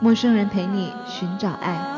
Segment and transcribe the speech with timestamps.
[0.00, 1.94] 陌生人陪你寻找爱。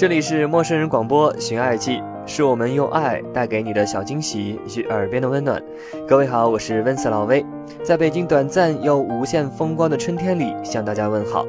[0.00, 1.98] 这里是陌生人广播《寻爱记》，
[2.32, 5.60] 是我们用爱带给你的小惊喜与耳边的温暖。
[6.06, 7.44] 各位好，我是温斯老威，
[7.82, 11.44] 在北京短暂又无限风光的春天里向大家问好。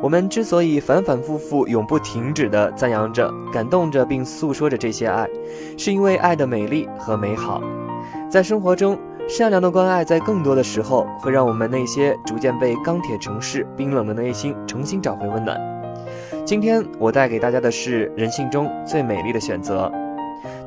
[0.00, 5.28] 我们之所以反反复复、永不停止地赞扬着、感动着并诉说着这些爱，
[5.76, 7.62] 是因为爱的美丽和美好。
[8.30, 15.73] 在生活中，善良的关爱在更多的时候会让我们那些逐渐被钢铁城市冰冷的内心重新找回温暖。
[16.46, 19.90] 今天我带给大家的是人性中最美丽的选择。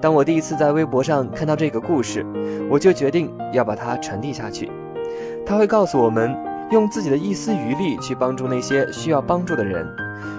[0.02, 2.25] 当我第一次在微博上看到这个故事，
[2.67, 4.72] 我就决定要把它传递下去。
[5.45, 6.36] 它会告诉我们，
[6.72, 9.88] 用自己的一丝余力去帮助那些需要帮助的人，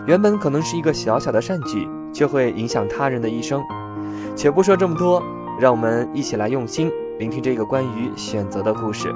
[0.08, 3.62] 原本可能是一个小小的善举，却会影响他人的一生。
[4.34, 5.23] 且不说这么多，
[5.61, 9.14] 让我们一起来用心聆听这个关于选择的故事。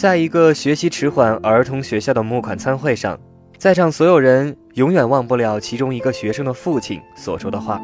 [0.00, 3.20] 在一个学习迟缓儿童学校的募款餐会上，
[3.58, 7.78] 在场所有人永远忘不了其中一个学生的父亲所说的话。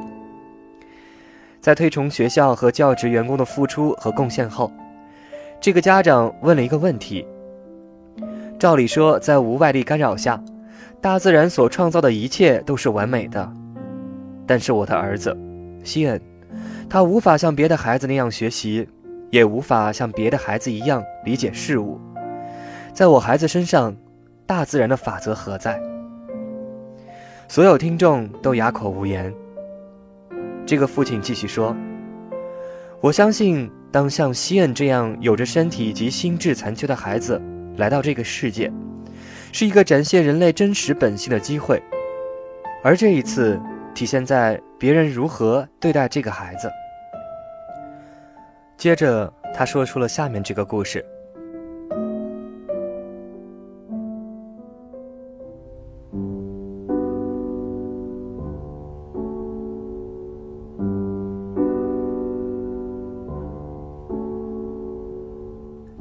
[1.60, 4.72] 在推崇学校和教职员工的付出和贡献后，
[5.60, 7.26] 这个家长问了一个问题：
[8.58, 10.42] 照理说，在无外力干扰下，
[11.02, 13.52] 大自然所创造的一切都是完美的，
[14.46, 15.36] 但是我的儿子，
[15.84, 16.18] 西恩，
[16.88, 18.88] 他无法像别的孩子那样学习。
[19.30, 22.00] 也无法像别的孩子一样理解事物。
[22.92, 23.94] 在我孩子身上，
[24.46, 25.80] 大自然的法则何在？
[27.48, 29.32] 所有听众都哑口无言。
[30.64, 31.76] 这个父亲继续说
[33.00, 37.40] ：“我相信，当像西恩这样有着身体及心智残缺的孩子
[37.76, 38.72] 来到这个世界，
[39.52, 41.82] 是一个展现人类真实本性的机会。
[42.82, 43.60] 而这一次，
[43.94, 46.70] 体现在别人如何对待这个孩子。”
[48.76, 51.04] 接着，他说出了下面这个故事。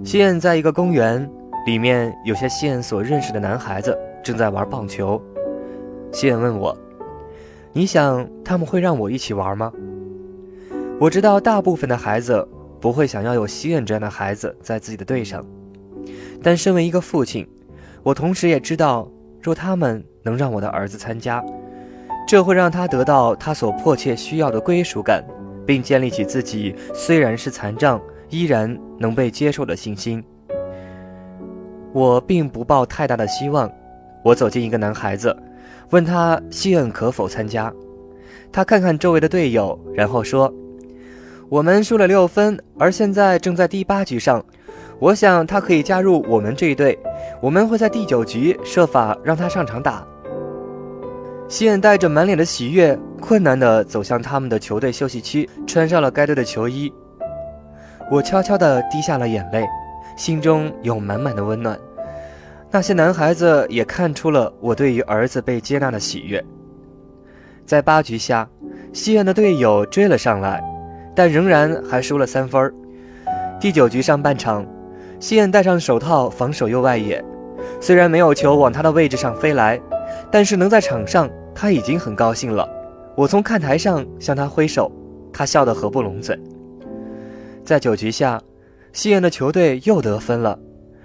[0.04, 1.28] 西恩在一个公园，
[1.66, 5.20] 里面有些西恩所认识的男孩子正在玩棒球。
[6.12, 6.78] 西恩问我
[7.74, 9.74] ：“你想他们会让我一起玩吗？”
[11.00, 12.48] 我知道大部分的孩子。
[12.86, 15.44] 不会想要有西恩这样的孩子在自己的队上，
[16.44, 17.44] 但身为一个父亲，
[18.04, 21.44] 我同时也知道，若他们能让我的儿子参加，
[22.28, 25.26] 这会让他得到他所迫切需要的归属感，
[25.66, 28.00] 并建立起自己虽然是残障
[28.30, 30.24] 依然能被接受的信心。
[31.92, 33.68] 我并不抱太大的希望，
[34.24, 35.36] 我走进一个男孩子，
[35.90, 37.74] 问他西恩可否参加，
[38.52, 40.54] 他看看周围的队友，然后说。
[41.48, 44.44] 我们输了六分，而现在正在第八局上。
[44.98, 46.98] 我想他可以加入我们这一队。
[47.42, 50.06] 我们会在第九局设法让他上场打。
[51.48, 56.92] 西恩带着满脸的喜悦，困难地走向他们的球队休息区，穿上了该队的球衣。
[58.10, 59.68] 我悄悄地滴下了眼泪，
[60.18, 61.78] 心中有满满的温暖。
[62.72, 66.44] 那些男孩子也看出了我对于儿子被接纳的喜悦。
[67.66, 68.50] 在八局下，
[68.94, 70.64] 西恩的队友追了上来。
[71.16, 72.72] 但仍然还输了三分
[73.60, 74.66] 第九局上半场，
[75.20, 77.24] 西恩戴上手套防守右外野，
[77.80, 79.80] 虽然没有球往他的位置上飞来，
[80.30, 82.70] 但是能在场上，他已经很高兴了。
[83.16, 84.92] 我从看台上向他挥手，
[85.32, 86.38] 他笑得合不拢嘴。
[87.64, 88.42] 在九局下，
[88.92, 90.60] 西恩的球队又得分了，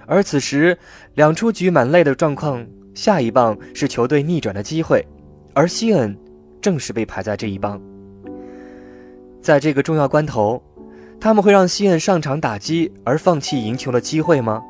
[0.07, 0.77] 而此时
[1.15, 5.07] 两出局满垒的状况，下一棒是球队逆转的机会，
[5.55, 6.15] 而西恩
[6.61, 7.81] 正是被排在这一棒。
[9.41, 10.63] 在这个重要关头，
[11.19, 14.63] 他们会让西恩上场打击而放弃赢球的机会吗？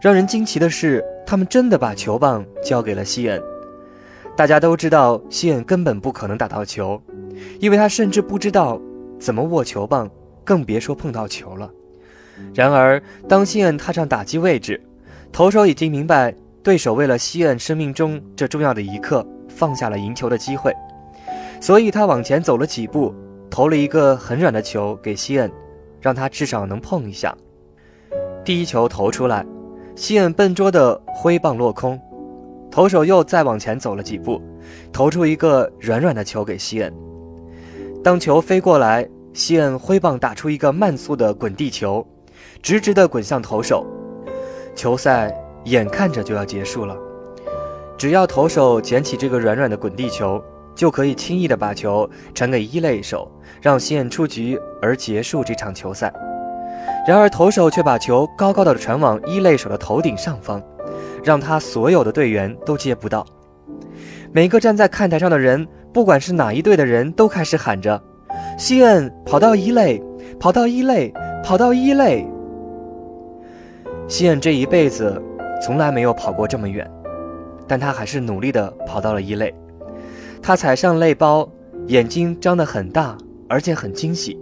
[0.00, 3.42] 让人惊奇的是，他们真的把球棒交给了西恩。
[4.36, 7.00] 大家都知道，西恩根本不可能打到球，
[7.58, 8.80] 因为他甚至不知道
[9.18, 10.10] 怎么握球棒，
[10.44, 11.70] 更别说碰到球了。
[12.52, 14.80] 然而，当西恩踏上打击位置，
[15.32, 20.74] 投手已经明白对手为了西恩生命中这重要的一刻放下了赢球的机会，
[21.60, 23.14] 所以他往前走了几步。
[23.54, 25.48] 投了一个很软的球给西恩，
[26.00, 27.32] 让他至少能碰一下。
[28.44, 29.46] 第一球投出来，
[29.94, 31.96] 西恩笨拙的挥棒落空，
[32.68, 34.42] 投手又再往前走了几步，
[34.92, 36.92] 投出一个软软的球给西恩。
[38.02, 42.04] 当球飞过来，西恩挥棒打出一个慢速的滚地球，
[42.60, 43.86] 直直的滚向投手。
[44.74, 46.96] 球赛眼看着就要结束了，
[47.96, 50.42] 只要投手捡起这个软软的滚地球。
[50.74, 53.30] 就可以轻易的把球传给一垒手，
[53.62, 56.12] 让西恩出局而结束这场球赛。
[57.06, 60.62] 然而投手却把球高高的传往一垒手的头顶上方，
[61.22, 63.24] 让他所有的队员都接不到。
[64.32, 68.02] 每个站在看台上的人，不管是哪一队的人，都开始喊着
[68.58, 70.02] ：“西恩跑到一垒，
[70.40, 71.12] 跑到一垒，
[71.44, 72.26] 跑到一垒。”
[74.08, 75.22] 西恩这一辈子
[75.62, 76.90] 从来没有跑过这么远，
[77.68, 79.54] 但他还是努力的跑到了一垒。
[80.46, 81.50] 他踩上泪包，
[81.86, 83.16] 眼睛张得很大，
[83.48, 84.38] 而且很惊喜。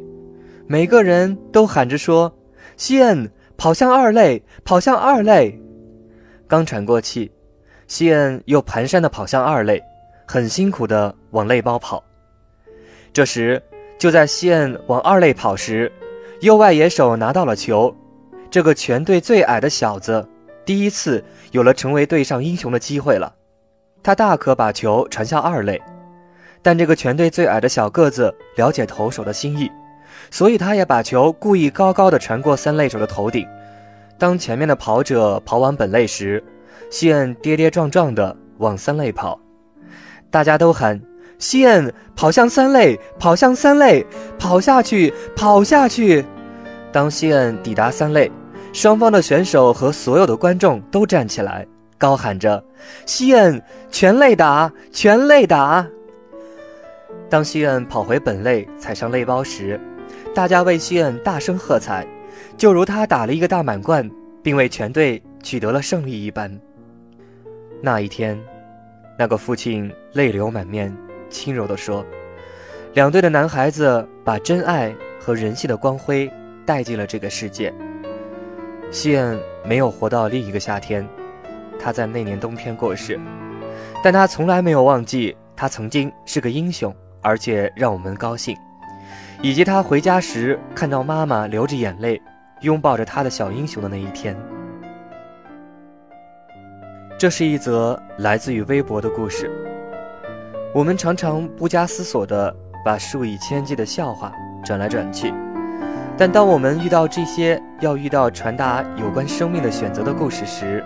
[0.66, 2.36] 每个人都喊着说
[2.76, 5.62] ：“西恩跑向二类，跑向二类。”
[6.48, 7.30] 刚喘过气，
[7.86, 9.80] 西恩又蹒跚地跑向二类，
[10.26, 12.02] 很辛苦地往泪包跑。
[13.12, 13.62] 这时，
[13.96, 15.92] 就在西恩往二类跑时，
[16.40, 17.94] 右外野手拿到了球。
[18.50, 20.28] 这个全队最矮的小子，
[20.64, 21.22] 第一次
[21.52, 23.32] 有了成为队上英雄的机会了。
[24.02, 25.80] 他大可把球传向二垒。
[26.62, 29.70] 但这个全队最矮的小个子了解投手的心意，
[30.30, 33.46] 所以他也把球故意高高的传过三垒手的头顶。
[34.16, 36.42] 当前面的跑者跑往本垒时，
[36.88, 39.38] 西恩跌跌撞撞的往三垒跑。
[40.30, 41.00] 大家都喊
[41.38, 44.06] ：“西恩跑向三垒，跑向三垒，
[44.38, 46.24] 跑下去，跑下去！”
[46.92, 48.30] 当西恩抵达三垒，
[48.72, 51.66] 双方的选手和所有的观众都站起来，
[51.98, 52.62] 高喊着
[53.04, 53.60] ：“西恩
[53.90, 55.84] 全垒打，全垒打！”
[57.32, 59.80] 当西恩跑回本垒，踩上垒包时，
[60.34, 62.06] 大家为西恩大声喝彩，
[62.58, 64.06] 就如他打了一个大满贯，
[64.42, 66.54] 并为全队取得了胜利一般。
[67.80, 68.38] 那一天，
[69.18, 70.94] 那个父亲泪流满面，
[71.30, 72.04] 轻柔地说
[72.92, 76.30] ：“两队的男孩子把真爱和人性的光辉
[76.66, 77.72] 带进了这个世界。”
[78.92, 81.08] 西恩没有活到另一个夏天，
[81.80, 83.18] 他在那年冬天过世，
[84.04, 86.94] 但他从来没有忘记他曾经是个英雄。
[87.22, 88.56] 而且让我们高兴，
[89.40, 92.20] 以及他回家时看到妈妈流着眼泪，
[92.60, 94.36] 拥抱着他的小英雄的那一天。
[97.18, 99.48] 这是一则来自于微博的故事。
[100.74, 102.52] 我们常常不加思索地
[102.84, 104.32] 把数以千计的笑话
[104.64, 105.32] 转来转去，
[106.18, 110.84] 但当我们遇到这些要遇到传达有关生命的选择的故事时，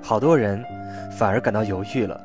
[0.00, 0.62] 好多人
[1.10, 2.20] 反而感到犹豫了。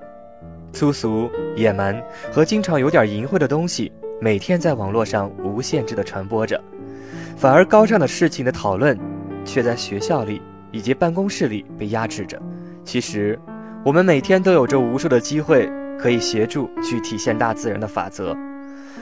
[0.74, 2.00] 粗俗、野蛮
[2.32, 6.62] 和经常有点淫秽的东西，每天在网络上无限制地传播着，
[7.36, 8.98] 反而高尚的事情的讨论，
[9.44, 12.40] 却在学校里以及办公室里被压制着。
[12.84, 13.40] 其实，
[13.84, 15.70] 我们每天都有着无数的机会，
[16.00, 18.36] 可以协助去体现大自然的法则。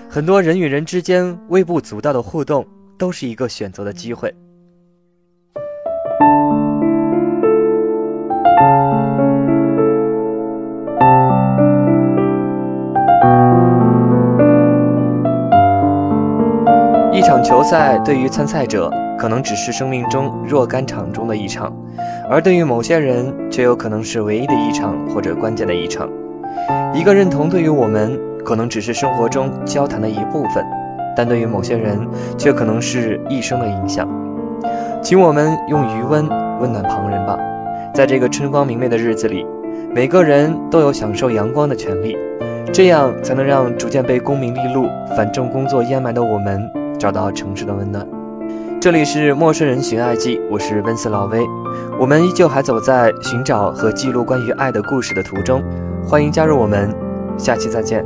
[0.10, 2.66] 很多人与人之间微不足道的互动，
[2.98, 4.34] 都是一个选择的机会。
[17.48, 21.72] 球赛对于参赛者可能只是生命中若干场中的一场，
[22.28, 26.10] 而对于某些人却有可能是唯一的一场或者关键的一场。
[26.92, 30.66] 一个认同对于我们可能只是生活中交谈的一部分，
[31.16, 32.00] 但对于某些人
[32.36, 34.10] 却可能是一生的影响。
[35.04, 36.28] 请我们用余温
[36.60, 37.38] 温暖旁人吧，
[37.94, 39.46] 在这个春光明媚的日子里，
[39.94, 42.18] 每个人都有享受阳光的权利，
[42.74, 46.68] 这样才能让逐渐被功名利禄、繁重工作淹埋的我们。
[46.98, 48.08] 找到城市的温暖。
[48.80, 51.44] 这里是陌生人寻爱记，我是温斯老威。
[52.00, 55.64] 我们依旧还走在寻找和记录关于爱的故事的途中，
[56.06, 56.94] 欢迎加入我们，
[57.38, 58.06] 下期再见。